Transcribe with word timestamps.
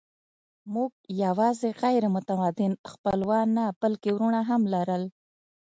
موږ 0.73 0.91
یواځې 1.23 1.69
غیر 1.81 2.03
متمدن 2.15 2.71
خپلوان 2.91 3.47
نه، 3.57 3.65
بلکې 3.81 4.09
وروڼه 4.13 4.41
هم 4.49 4.61
لرل. 4.73 5.03